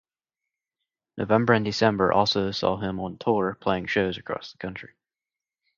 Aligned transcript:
November 1.19 1.53
and 1.53 1.63
December 1.63 2.11
also 2.11 2.49
saw 2.49 2.75
him 2.75 2.99
on 2.99 3.19
tour, 3.19 3.53
playing 3.61 3.85
shows 3.85 4.17
across 4.17 4.51
the 4.51 4.57
country. 4.57 4.95